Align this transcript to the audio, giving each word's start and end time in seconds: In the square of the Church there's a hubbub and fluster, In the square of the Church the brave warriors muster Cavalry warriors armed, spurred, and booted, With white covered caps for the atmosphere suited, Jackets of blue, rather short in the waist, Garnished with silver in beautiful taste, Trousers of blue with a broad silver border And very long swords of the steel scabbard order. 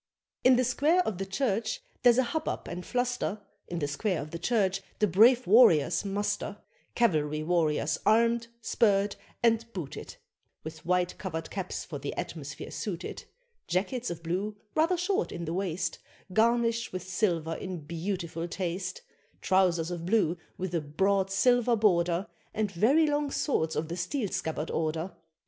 In 0.43 0.55
the 0.55 0.63
square 0.63 1.01
of 1.01 1.19
the 1.19 1.27
Church 1.27 1.79
there's 2.01 2.17
a 2.17 2.23
hubbub 2.23 2.67
and 2.67 2.83
fluster, 2.83 3.39
In 3.67 3.77
the 3.77 3.87
square 3.87 4.19
of 4.19 4.31
the 4.31 4.39
Church 4.39 4.81
the 4.97 5.05
brave 5.05 5.45
warriors 5.45 6.03
muster 6.03 6.57
Cavalry 6.95 7.43
warriors 7.43 7.99
armed, 8.03 8.47
spurred, 8.63 9.15
and 9.43 9.71
booted, 9.73 10.15
With 10.63 10.83
white 10.87 11.19
covered 11.19 11.51
caps 11.51 11.85
for 11.85 11.99
the 11.99 12.15
atmosphere 12.15 12.71
suited, 12.71 13.25
Jackets 13.67 14.09
of 14.09 14.23
blue, 14.23 14.55
rather 14.73 14.97
short 14.97 15.31
in 15.31 15.45
the 15.45 15.53
waist, 15.53 15.99
Garnished 16.33 16.91
with 16.91 17.03
silver 17.07 17.53
in 17.53 17.81
beautiful 17.81 18.47
taste, 18.47 19.03
Trousers 19.39 19.91
of 19.91 20.03
blue 20.07 20.35
with 20.57 20.73
a 20.73 20.81
broad 20.81 21.29
silver 21.29 21.75
border 21.75 22.25
And 22.55 22.71
very 22.71 23.05
long 23.05 23.29
swords 23.29 23.75
of 23.75 23.87
the 23.87 23.97
steel 23.97 24.29
scabbard 24.29 24.71
order. 24.71 25.11